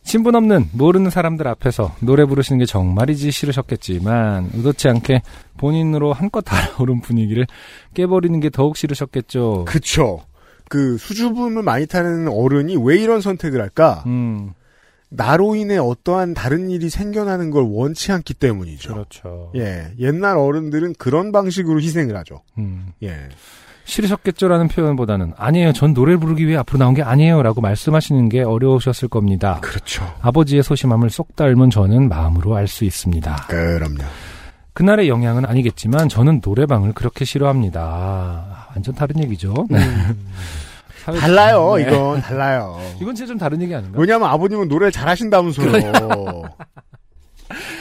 친분 0.04 0.34
없는 0.37 0.68
모르는 0.73 1.11
사람들 1.11 1.49
앞에서 1.49 1.96
노래 2.00 2.25
부르시는 2.25 2.58
게 2.58 2.66
정말이지 2.66 3.30
싫으셨겠지만 3.30 4.50
의도치 4.54 4.88
않게 4.88 5.23
본인으로 5.56 6.12
한껏 6.12 6.44
달아오른 6.44 7.00
분위기를 7.00 7.46
깨버리는 7.94 8.38
게 8.40 8.50
더욱 8.50 8.76
싫으셨겠죠. 8.76 9.64
그쵸. 9.66 10.20
그 10.68 10.99
수줍음을 10.99 11.62
많이 11.62 11.87
타는 11.87 12.28
어른이 12.28 12.76
왜 12.82 12.99
이런 12.99 13.20
선택을 13.20 13.61
할까? 13.61 14.02
음, 14.06 14.52
나로 15.08 15.54
인해 15.54 15.78
어떠한 15.78 16.34
다른 16.34 16.70
일이 16.70 16.90
생겨나는 16.90 17.50
걸 17.50 17.64
원치 17.66 18.12
않기 18.12 18.34
때문이죠. 18.34 18.92
그렇죠. 18.92 19.52
예. 19.56 19.92
옛날 19.99 20.37
어른들은 20.37 20.94
그런 20.99 21.32
방식으로 21.32 21.80
희생을 21.80 22.16
하죠. 22.18 22.42
음. 22.58 22.92
예. 23.02 23.28
싫으셨겠죠라는 23.85 24.69
표현보다는 24.69 25.33
아니에요. 25.37 25.73
전 25.73 25.93
노래 25.95 26.17
부르기 26.17 26.47
위해 26.47 26.57
앞으로 26.59 26.79
나온 26.79 26.95
게 26.95 27.03
아니에요라고 27.03 27.61
말씀하시는 27.61 28.29
게 28.29 28.43
어려우셨을 28.43 29.09
겁니다. 29.09 29.59
그렇죠. 29.61 30.11
아버지의 30.23 30.62
소심함을 30.62 31.11
쏙 31.11 31.37
닮은 31.37 31.71
저는 31.71 32.09
마음으로 32.09 32.57
알 32.57 32.67
수 32.67 32.85
있습니다. 32.85 33.47
그럼요. 33.49 34.03
그날의 34.73 35.09
영향은 35.09 35.45
아니겠지만 35.47 36.09
저는 36.09 36.41
노래방을 36.45 36.95
그렇게 36.95 37.25
싫어합니다. 37.25 37.81
아, 37.81 38.67
완전 38.75 38.95
다른 38.95 39.23
얘기죠. 39.23 39.55
네. 39.71 39.79
사회- 41.05 41.19
달라요, 41.19 41.75
네. 41.76 41.83
이건. 41.83 42.21
달라요. 42.23 42.81
이건 43.00 43.14
진짜 43.14 43.29
좀 43.29 43.38
다른 43.38 43.61
얘기 43.62 43.73
아닌가? 43.75 43.97
왜냐하면 44.00 44.29
아버님은 44.31 44.69
노래를 44.69 44.91
잘하신다면서요. 44.91 46.43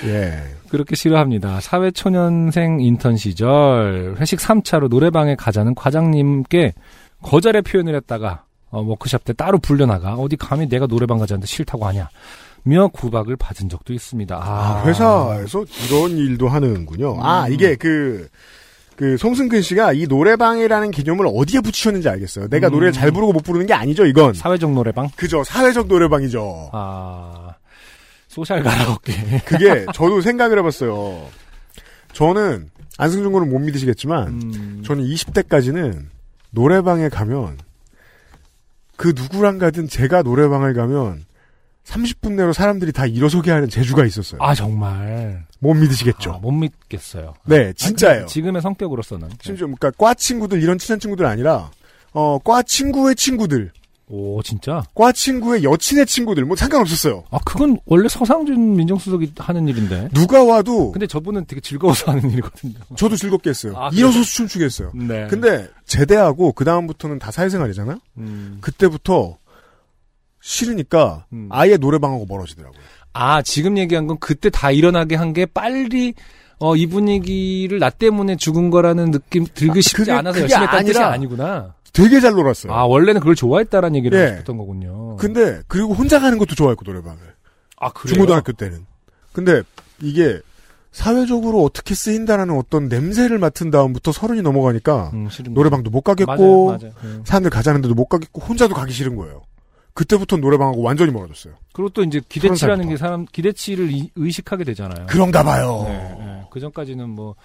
예. 0.06 0.44
그렇게 0.74 0.96
싫어합니다. 0.96 1.62
사회초년생 1.62 2.80
인턴 2.82 3.16
시절 3.16 4.16
회식 4.20 4.40
3차로 4.40 4.90
노래방에 4.90 5.36
가자는 5.36 5.76
과장님께 5.76 6.74
거절의 7.22 7.62
표현을 7.62 7.94
했다가 7.94 8.46
어, 8.72 8.82
워크숍 8.82 9.24
때 9.24 9.34
따로 9.34 9.60
불려나가 9.60 10.16
어디 10.16 10.36
감히 10.36 10.68
내가 10.68 10.88
노래방 10.88 11.20
가자는데 11.20 11.46
싫다고 11.46 11.86
하냐 11.86 12.10
며 12.64 12.88
구박을 12.88 13.36
받은 13.36 13.70
적도 13.70 13.94
있습니다. 13.94 14.36
아, 14.36 14.84
회사에서 14.84 15.64
이런 15.86 16.18
일도 16.18 16.50
하는군요. 16.50 17.18
아, 17.22 17.46
음. 17.46 17.54
이게 17.54 17.76
그, 17.76 18.28
그, 18.96 19.16
송승근 19.18 19.62
씨가 19.62 19.94
이 19.94 20.08
노래방이라는 20.08 20.90
개념을 20.90 21.28
어디에 21.32 21.60
붙이셨는지 21.62 22.10
알겠어요. 22.10 22.48
내가 22.48 22.70
음. 22.70 22.72
노래를 22.72 22.94
잘 22.94 23.12
부르고 23.12 23.34
못 23.34 23.44
부르는 23.44 23.68
게 23.68 23.74
아니죠, 23.74 24.08
이건. 24.08 24.34
사회적 24.34 24.72
노래방? 24.72 25.10
그죠. 25.18 25.44
사회적 25.44 25.88
노래방이죠. 25.88 26.70
아 26.72 27.43
소셜 28.34 28.64
가라오케. 28.64 29.42
그게 29.46 29.86
저도 29.94 30.22
생각을 30.22 30.58
해봤어요. 30.60 31.30
저는 32.14 32.70
안승준 32.98 33.32
군은 33.32 33.50
못 33.50 33.60
믿으시겠지만 33.60 34.28
음, 34.28 34.84
저는 34.86 35.04
20대까지는 35.04 36.06
노래방에 36.52 37.10
가면 37.10 37.60
그 38.96 39.14
누구랑 39.16 39.58
가든 39.60 39.88
제가 39.88 40.24
노래방을 40.24 40.74
가면 40.74 41.26
30분 41.86 42.34
내로 42.34 42.54
사람들이 42.54 42.92
다 42.92 43.06
일어서게 43.06 43.52
하는 43.52 43.70
재주가 43.70 44.06
있었어요. 44.06 44.42
아 44.42 44.56
정말 44.56 45.46
못 45.60 45.74
믿으시겠죠? 45.74 46.34
아, 46.34 46.38
못 46.38 46.52
믿겠어요. 46.52 47.34
네, 47.46 47.74
진짜예요. 47.74 48.22
아니, 48.22 48.28
지금의 48.28 48.62
성격으로서는 48.62 49.30
심지어 49.42 49.68
그러니까 49.68 49.92
과 49.92 50.14
친구들 50.14 50.62
이런 50.62 50.78
친한 50.78 51.00
친구들 51.00 51.26
아니라 51.26 51.72
어, 52.14 52.40
과 52.40 52.62
친구의 52.64 53.16
친구들, 53.16 53.72
오 54.16 54.44
진짜? 54.44 54.84
과 54.94 55.12
친구의 55.12 55.64
여친의 55.64 56.06
친구들 56.06 56.46
뭐 56.46 56.56
상관없었어요. 56.56 57.24
아 57.32 57.40
그건 57.44 57.80
원래 57.86 58.08
서상준 58.08 58.76
민정수석이 58.76 59.34
하는 59.38 59.68
일인데. 59.68 60.10
누가 60.14 60.44
와도 60.44 60.92
근데 60.92 61.08
저분은 61.08 61.46
되게 61.48 61.60
즐거워서 61.62 62.12
하는 62.12 62.30
일이거든요. 62.30 62.74
저도 62.96 63.16
즐겁게 63.16 63.50
했어요. 63.50 63.74
아, 63.76 63.90
일어서 63.92 64.22
춤추게 64.22 64.66
했어요. 64.66 64.92
네. 64.94 65.26
근데 65.32 65.68
제대하고 65.88 66.52
그 66.52 66.64
다음부터는 66.64 67.18
다 67.18 67.32
사회생활이잖아요. 67.32 67.98
음. 68.20 68.60
그때부터 68.62 69.38
싫으니까 70.42 71.26
음. 71.34 71.48
아예 71.52 71.78
노래방하고 71.78 72.26
멀어지더라고요. 72.28 72.80
아 73.14 73.42
지금 73.42 73.78
얘기한 73.80 74.06
건 74.08 74.18
그때 74.20 74.50
다 74.52 74.70
일어나게 74.72 75.16
한 75.16 75.34
게 75.34 75.46
빨리 75.48 76.14
어, 76.60 76.76
이 76.76 76.86
분위기를 76.86 77.80
나 77.80 77.90
때문에 77.90 78.36
죽은 78.36 78.70
거라는 78.70 79.10
느낌 79.12 79.46
들기 79.54 79.80
아, 79.80 79.82
쉽지 79.82 79.96
그게- 79.96 80.12
않아서 80.12 80.40
열심히 80.42 80.62
했다는 80.64 80.86
뜻이 80.86 80.98
아니라 81.00 81.12
아니구나. 81.14 81.74
되게 81.94 82.20
잘 82.20 82.34
놀았어요. 82.34 82.74
아 82.74 82.84
원래는 82.86 83.20
그걸 83.22 83.36
좋아했다라는 83.36 83.96
얘기를 83.98 84.20
예. 84.20 84.28
싶었던 84.30 84.58
거군요. 84.58 85.16
근데 85.18 85.62
그리고 85.68 85.94
혼자 85.94 86.20
가는 86.20 86.38
것도 86.38 86.56
좋아했고 86.56 86.84
노래방을 86.86 87.20
아 87.78 87.92
그래요? 87.92 88.14
중고등학교 88.16 88.52
때는. 88.54 88.86
근데 89.32 89.62
이게 90.02 90.40
사회적으로 90.92 91.64
어떻게 91.64 91.96
쓰인다라는 91.96 92.56
어떤 92.58 92.88
냄새를 92.88 93.40
맡은 93.40 93.72
다음부터 93.72 94.12
서른이 94.12 94.42
넘어가니까 94.42 95.12
음, 95.14 95.28
노래방도 95.52 95.90
못 95.90 96.02
가겠고 96.02 96.66
맞아요, 96.68 96.80
맞아요. 96.80 96.94
음. 97.04 97.22
사람들 97.26 97.50
가자는 97.50 97.82
데도 97.82 97.94
못 97.96 98.06
가겠고 98.06 98.42
혼자도 98.42 98.76
가기 98.76 98.92
싫은 98.94 99.16
거예요. 99.16 99.42
그때부터 99.96 100.38
노래방하고 100.38 100.82
완전히 100.82 101.12
멀어졌어요. 101.12 101.54
그리고 101.74 101.90
또 101.90 102.04
이제 102.04 102.20
기대치라는. 102.28 102.90
게 102.90 102.98
사람 102.98 103.26
기대치를 103.26 103.92
이- 103.92 104.10
의식하게 104.16 104.64
되잖아요. 104.64 105.06
그런가 105.08 105.44
봐요. 105.44 105.84
네, 105.88 106.16
네. 106.20 106.42
그 106.52 106.60
전까지는 106.60 107.10
뭐 107.10 107.36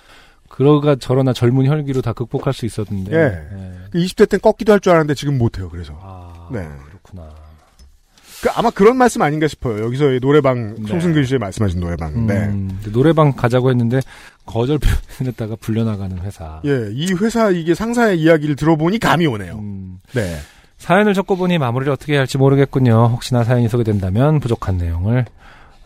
그러가 0.48 0.96
저러나 0.96 1.32
젊은 1.32 1.66
혈기로 1.66 2.02
다 2.02 2.12
극복할 2.12 2.52
수 2.52 2.66
있었는데. 2.66 3.12
예. 3.12 3.54
네. 3.92 4.04
20대 4.06 4.28
땐 4.28 4.40
꺾기도 4.40 4.72
할 4.72 4.80
줄 4.80 4.92
알았는데 4.92 5.14
지금 5.14 5.38
못해요. 5.38 5.68
그래서 5.68 5.98
아 6.02 6.48
네. 6.52 6.66
그렇구나. 6.88 7.30
그 8.42 8.48
아마 8.54 8.70
그런 8.70 8.96
말씀 8.96 9.20
아닌가 9.22 9.48
싶어요. 9.48 9.84
여기서 9.84 10.12
이 10.12 10.20
노래방 10.20 10.74
네. 10.76 10.86
송승근 10.86 11.24
씨의 11.24 11.38
말씀하신 11.40 11.80
노래방. 11.80 12.26
네. 12.26 12.34
음, 12.46 12.78
그 12.84 12.92
노래방 12.92 13.32
가자고 13.32 13.70
했는데 13.70 14.00
거절 14.46 14.78
표현했다가 14.78 15.56
불려나가는 15.60 16.16
회사. 16.20 16.60
예, 16.64 16.88
이 16.92 17.12
회사 17.14 17.50
이게 17.50 17.74
상사의 17.74 18.20
이야기를 18.20 18.54
들어보니 18.56 18.98
감이 19.00 19.26
오네요. 19.26 19.54
음, 19.58 19.98
네. 20.12 20.36
사연을 20.78 21.14
적고 21.14 21.36
보니 21.36 21.58
마무리를 21.58 21.92
어떻게 21.92 22.12
해야 22.12 22.20
할지 22.20 22.38
모르겠군요. 22.38 23.08
혹시나 23.12 23.42
사연이 23.42 23.68
소개된다면 23.68 24.38
부족한 24.38 24.76
내용을 24.78 25.24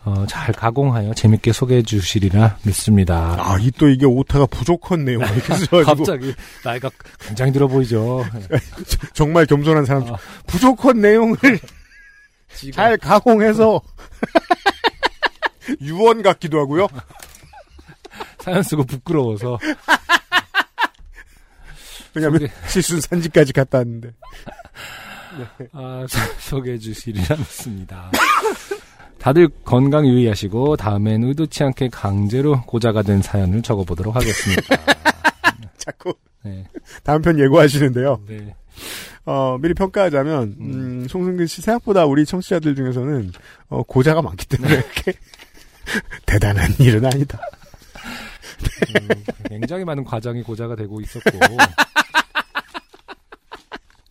어, 0.05 0.25
잘 0.27 0.53
가공하여 0.53 1.13
재밌게 1.13 1.53
소개해 1.53 1.81
주시리라 1.83 2.57
믿습니다. 2.63 3.37
아, 3.39 3.57
이 3.59 3.71
또 3.71 3.87
이게 3.87 4.05
오타가 4.05 4.45
부족한 4.47 5.05
내용 5.05 5.21
이렇게 5.21 5.53
써가지고 5.55 5.83
갑자기 5.85 6.33
나이가 6.63 6.89
굉장히 7.19 7.51
들어 7.53 7.67
보이죠. 7.67 8.25
정말 9.13 9.45
겸손한 9.45 9.85
사람 9.85 10.03
아. 10.13 10.17
부족한 10.47 10.99
내용을 10.99 11.37
잘 12.73 12.97
가공해서 12.97 13.81
유언 15.81 16.21
같기도 16.21 16.59
하고요. 16.59 16.87
사연 18.39 18.61
쓰고 18.61 18.83
부끄러워서 18.83 19.57
왜냐하면 22.13 22.41
소개- 22.41 22.51
실순 22.67 22.99
산지까지 23.01 23.53
갔다 23.53 23.77
왔는데. 23.79 24.11
아, 25.71 26.05
소개해 26.39 26.77
주시리라 26.77 27.37
믿습니다. 27.37 28.11
다들 29.23 29.47
건강 29.63 30.05
유의하시고 30.05 30.75
다음엔 30.75 31.23
의도치 31.23 31.63
않게 31.63 31.87
강제로 31.93 32.61
고자가 32.63 33.03
된 33.03 33.21
사연을 33.21 33.61
적어보도록 33.61 34.17
하겠습니다. 34.17 34.75
자꾸 35.77 36.13
네, 36.43 36.67
다음 37.03 37.21
편 37.21 37.39
예고하시는데요. 37.39 38.19
네. 38.27 38.53
어, 39.25 39.57
미리 39.61 39.73
평가하자면 39.75 40.55
음, 40.59 41.07
송승근 41.07 41.47
씨 41.47 41.61
생각보다 41.61 42.05
우리 42.05 42.25
청취자들 42.25 42.75
중에서는 42.75 43.31
어, 43.69 43.83
고자가 43.83 44.21
많기 44.21 44.45
때문에 44.45 44.73
이렇게 44.73 45.13
대단한 46.27 46.73
일은 46.79 47.05
아니다. 47.05 47.39
음, 48.99 49.23
굉장히 49.47 49.85
많은 49.85 50.03
과정이 50.03 50.43
고자가 50.43 50.75
되고 50.75 50.99
있었고 50.99 51.29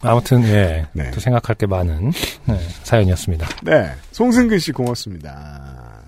아무튼 0.03 0.43
예, 0.45 0.87
네. 0.93 1.11
또 1.13 1.21
생각할 1.21 1.55
게 1.57 1.67
많은 1.67 2.13
네, 2.47 2.59
사연이었습니다. 2.83 3.47
네, 3.63 3.91
송승근 4.11 4.59
씨 4.59 4.73
고맙습니다. 4.73 6.03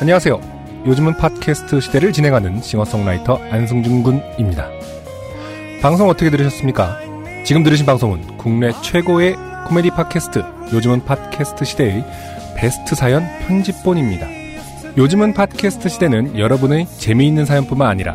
안녕하세요. 0.00 0.56
요즘은 0.86 1.16
팟캐스트 1.16 1.80
시대를 1.80 2.12
진행하는 2.12 2.62
싱어송라이터 2.62 3.40
안승준 3.50 4.02
군입니다. 4.02 4.68
방송 5.82 6.08
어떻게 6.08 6.30
들으셨습니까? 6.30 6.98
지금 7.44 7.62
들으신 7.62 7.86
방송은 7.86 8.38
국내 8.38 8.72
최고의 8.82 9.36
코미디 9.68 9.90
팟캐스트 9.90 10.42
요즘은 10.72 11.04
팟캐스트 11.04 11.64
시대의 11.64 12.04
베스트 12.56 12.94
사연 12.94 13.26
편집본입니다. 13.46 14.26
요즘은 14.96 15.34
팟캐스트 15.34 15.88
시대는 15.90 16.38
여러분의 16.38 16.86
재미있는 16.98 17.44
사연뿐만 17.44 17.88
아니라 17.88 18.14